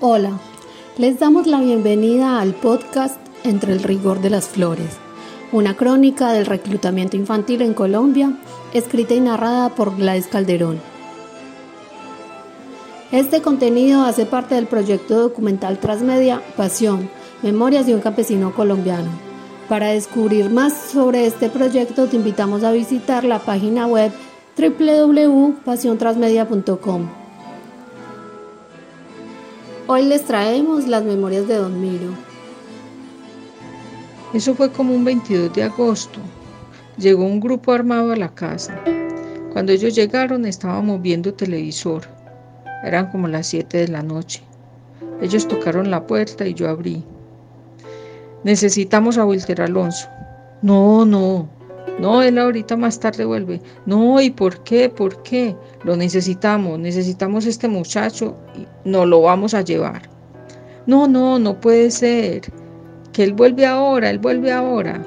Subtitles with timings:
[0.00, 0.38] Hola,
[0.96, 4.96] les damos la bienvenida al podcast Entre el rigor de las flores,
[5.50, 8.38] una crónica del reclutamiento infantil en Colombia,
[8.72, 10.78] escrita y narrada por Gladys Calderón.
[13.10, 17.10] Este contenido hace parte del proyecto documental Transmedia Pasión,
[17.42, 19.10] Memorias de un campesino colombiano.
[19.68, 24.12] Para descubrir más sobre este proyecto te invitamos a visitar la página web
[24.56, 27.17] www.pasiontransmedia.com.
[29.90, 32.12] Hoy les traemos las memorias de Don Miro.
[34.34, 36.20] Eso fue como un 22 de agosto.
[36.98, 38.78] Llegó un grupo armado a la casa.
[39.54, 42.02] Cuando ellos llegaron estábamos viendo televisor.
[42.84, 44.42] Eran como las 7 de la noche.
[45.22, 47.02] Ellos tocaron la puerta y yo abrí.
[48.44, 50.06] Necesitamos a Wilter Alonso.
[50.60, 51.48] No, no,
[51.98, 53.60] no, él ahorita más tarde vuelve.
[53.84, 54.88] No, ¿y por qué?
[54.88, 55.56] ¿Por qué?
[55.82, 58.36] Lo necesitamos, necesitamos este muchacho
[58.88, 60.02] no lo vamos a llevar.
[60.86, 62.42] No, no, no puede ser.
[63.12, 65.04] Que él vuelve ahora, él vuelve ahora.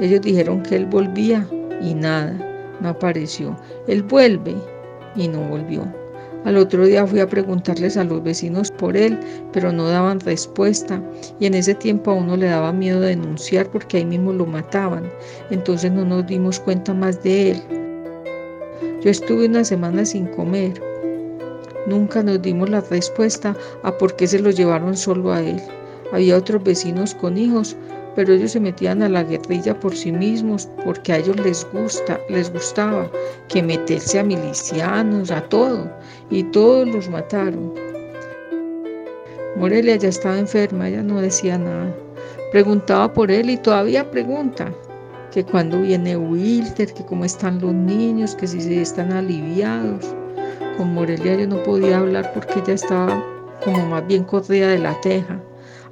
[0.00, 1.46] Ellos dijeron que él volvía
[1.80, 2.36] y nada,
[2.80, 3.56] no apareció.
[3.86, 4.54] Él vuelve
[5.16, 5.84] y no volvió.
[6.44, 9.18] Al otro día fui a preguntarles a los vecinos por él,
[9.52, 11.02] pero no daban respuesta
[11.38, 15.04] y en ese tiempo a uno le daba miedo denunciar porque ahí mismo lo mataban.
[15.50, 17.62] Entonces no nos dimos cuenta más de él.
[19.02, 20.89] Yo estuve una semana sin comer.
[21.90, 25.60] Nunca nos dimos la respuesta a por qué se lo llevaron solo a él.
[26.12, 27.76] Había otros vecinos con hijos,
[28.14, 32.20] pero ellos se metían a la guerrilla por sí mismos porque a ellos les gusta,
[32.28, 33.10] les gustaba
[33.48, 35.90] que meterse a milicianos, a todo,
[36.30, 37.74] y todos los mataron.
[39.56, 41.92] Morelia ya estaba enferma, ella no decía nada.
[42.52, 44.72] Preguntaba por él y todavía pregunta
[45.32, 50.14] que cuando viene Wilter, que cómo están los niños, que si están aliviados.
[50.80, 53.22] Con Morelia yo no podía hablar porque ella estaba
[53.62, 55.38] como más bien corrida de la teja.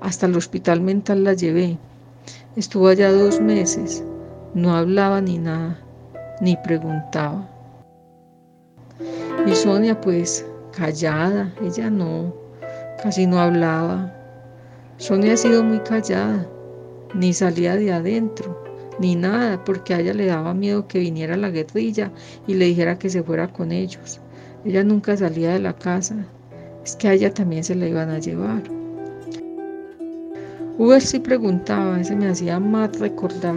[0.00, 1.76] Hasta el hospital mental la llevé.
[2.56, 4.02] Estuvo allá dos meses,
[4.54, 5.78] no hablaba ni nada,
[6.40, 7.46] ni preguntaba.
[9.44, 12.32] Y Sonia pues callada, ella no,
[13.02, 14.10] casi no hablaba.
[14.96, 16.46] Sonia ha sido muy callada,
[17.12, 18.64] ni salía de adentro,
[18.98, 22.10] ni nada, porque a ella le daba miedo que viniera la guerrilla
[22.46, 24.22] y le dijera que se fuera con ellos.
[24.64, 26.16] Ella nunca salía de la casa,
[26.84, 28.62] es que a ella también se la iban a llevar.
[30.78, 33.56] Uber sí preguntaba, ese me hacía más recordar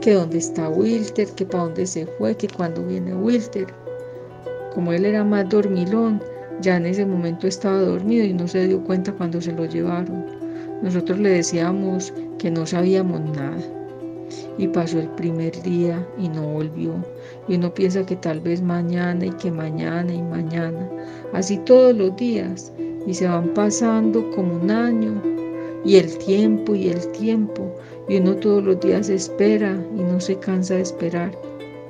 [0.00, 3.66] que dónde está Wilter, que para dónde se fue, que cuando viene Wilter.
[4.74, 6.22] Como él era más dormilón,
[6.60, 10.24] ya en ese momento estaba dormido y no se dio cuenta cuando se lo llevaron.
[10.82, 13.58] Nosotros le decíamos que no sabíamos nada.
[14.56, 16.94] Y pasó el primer día y no volvió.
[17.48, 20.88] Y uno piensa que tal vez mañana y que mañana y mañana.
[21.32, 22.72] Así todos los días.
[23.06, 25.20] Y se van pasando como un año
[25.84, 27.74] y el tiempo y el tiempo,
[28.08, 31.32] y uno todos los días espera y no se cansa de esperar,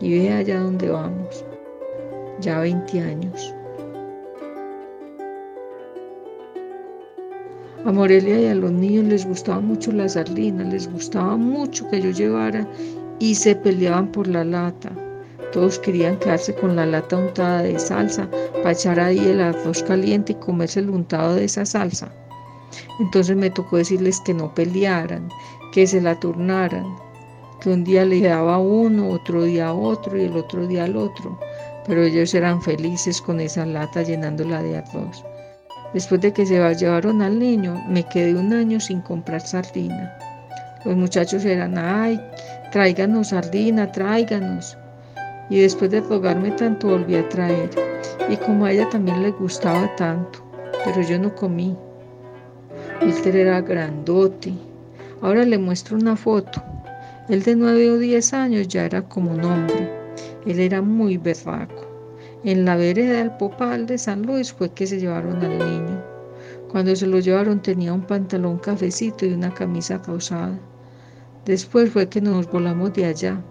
[0.00, 1.44] y ve allá donde vamos,
[2.41, 3.55] ya 20 años.
[7.84, 12.00] A Morelia y a los niños les gustaba mucho la sardina, les gustaba mucho que
[12.00, 12.69] yo llevara
[13.19, 14.93] y se peleaban por la lata.
[15.53, 18.28] Todos querían quedarse con la lata untada de salsa
[18.62, 22.12] para echar ahí el arroz caliente y comerse el untado de esa salsa.
[23.00, 25.28] Entonces me tocó decirles que no pelearan,
[25.72, 26.87] que se la turnaran,
[27.61, 30.84] que un día le daba a uno, otro día a otro y el otro día
[30.84, 31.38] al otro,
[31.87, 35.25] pero ellos eran felices con esa lata llenándola de arroz.
[35.93, 40.17] Después de que se llevaron al niño, me quedé un año sin comprar sardina.
[40.84, 42.21] Los muchachos eran, ay,
[42.71, 44.78] tráiganos sardina, tráiganos.
[45.50, 47.69] Y después de rogarme tanto, volví a traer.
[48.28, 50.38] Y como a ella también le gustaba tanto,
[50.84, 51.77] pero yo no comí.
[53.03, 54.55] Wilter era grandote.
[55.21, 56.62] Ahora le muestro una foto.
[57.28, 59.91] Él de nueve o diez años ya era como un hombre.
[60.47, 61.87] Él era muy berraco.
[62.44, 66.03] En la vereda del Popal de San Luis fue que se llevaron al niño.
[66.70, 70.58] Cuando se lo llevaron tenía un pantalón cafecito y una camisa causada.
[71.44, 73.43] Después fue que nos volamos de allá.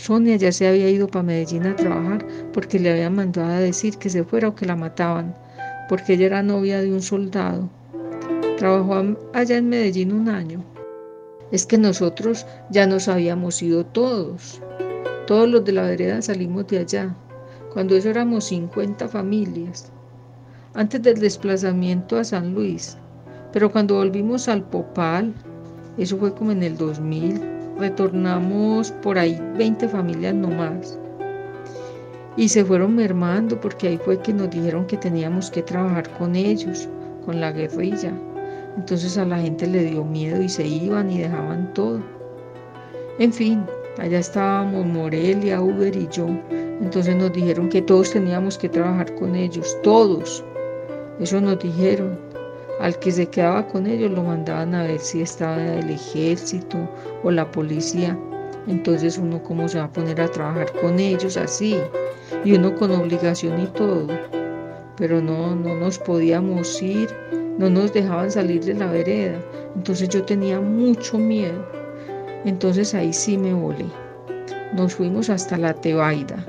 [0.00, 3.98] Sonia ya se había ido para Medellín a trabajar porque le habían mandado a decir
[3.98, 5.34] que se fuera o que la mataban,
[5.88, 7.68] porque ella era novia de un soldado
[8.60, 10.62] Trabajó allá en Medellín un año.
[11.50, 14.60] Es que nosotros ya nos habíamos ido todos.
[15.26, 17.16] Todos los de la vereda salimos de allá.
[17.72, 19.90] Cuando eso éramos 50 familias.
[20.74, 22.98] Antes del desplazamiento a San Luis.
[23.50, 25.32] Pero cuando volvimos al Popal,
[25.96, 30.98] eso fue como en el 2000, retornamos por ahí 20 familias nomás.
[32.36, 36.36] Y se fueron mermando porque ahí fue que nos dijeron que teníamos que trabajar con
[36.36, 36.88] ellos
[37.26, 38.12] con la guerrilla.
[38.76, 42.00] Entonces a la gente le dio miedo y se iban y dejaban todo.
[43.18, 43.64] En fin,
[43.98, 46.28] allá estábamos Morelia, Uber y yo.
[46.80, 50.44] Entonces nos dijeron que todos teníamos que trabajar con ellos, todos.
[51.18, 52.29] Eso nos dijeron.
[52.80, 56.78] Al que se quedaba con ellos lo mandaban a ver si estaba el ejército
[57.22, 58.18] o la policía.
[58.66, 61.76] Entonces uno cómo se va a poner a trabajar con ellos así.
[62.44, 64.06] Y uno con obligación y todo.
[64.96, 67.08] Pero no, no nos podíamos ir,
[67.58, 69.38] no nos dejaban salir de la vereda.
[69.76, 71.62] Entonces yo tenía mucho miedo.
[72.46, 73.86] Entonces ahí sí me volé.
[74.72, 76.46] Nos fuimos hasta la Tebaida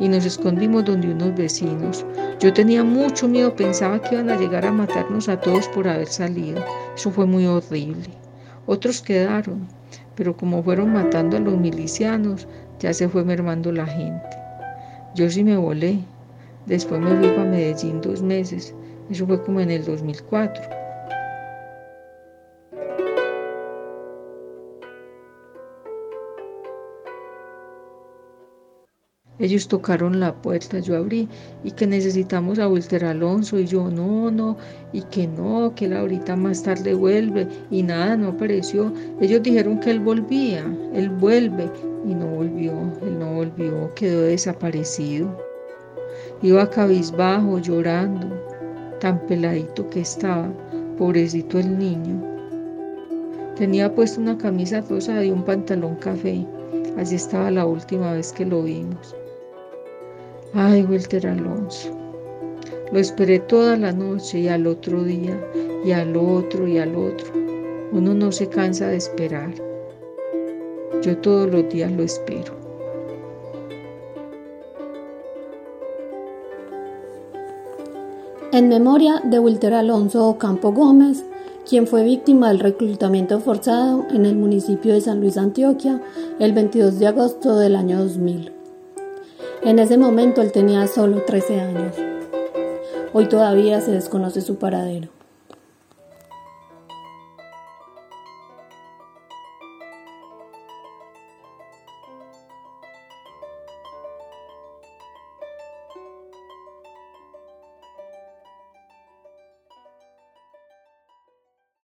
[0.00, 2.04] y nos escondimos donde unos vecinos.
[2.40, 6.08] Yo tenía mucho miedo, pensaba que iban a llegar a matarnos a todos por haber
[6.08, 6.64] salido.
[6.96, 8.08] Eso fue muy horrible.
[8.66, 9.68] Otros quedaron,
[10.16, 12.48] pero como fueron matando a los milicianos,
[12.80, 14.28] ya se fue mermando la gente.
[15.14, 15.98] Yo sí me volé.
[16.66, 18.74] Después me fui para Medellín dos meses.
[19.10, 20.79] Eso fue como en el 2004.
[29.40, 31.26] Ellos tocaron la puerta, yo abrí
[31.64, 34.58] y que necesitamos a Walter Alonso y yo no, no,
[34.92, 38.92] y que no, que él ahorita más tarde vuelve y nada, no apareció.
[39.18, 41.70] Ellos dijeron que él volvía, él vuelve
[42.06, 45.34] y no volvió, él no volvió, quedó desaparecido.
[46.42, 48.26] Iba cabizbajo, llorando,
[49.00, 50.52] tan peladito que estaba,
[50.98, 52.22] pobrecito el niño.
[53.56, 56.46] Tenía puesto una camisa rosa y un pantalón café.
[56.98, 59.16] Así estaba la última vez que lo vimos.
[60.52, 61.90] Ay, Walter Alonso.
[62.90, 65.40] Lo esperé toda la noche y al otro día
[65.84, 67.32] y al otro y al otro.
[67.92, 69.54] Uno no se cansa de esperar.
[71.02, 72.54] Yo todos los días lo espero.
[78.52, 81.24] En memoria de Walter Alonso Ocampo Gómez,
[81.68, 86.02] quien fue víctima del reclutamiento forzado en el municipio de San Luis, Antioquia,
[86.40, 88.59] el 22 de agosto del año 2000.
[89.62, 91.94] En ese momento él tenía solo 13 años.
[93.12, 95.19] Hoy todavía se desconoce su paradero.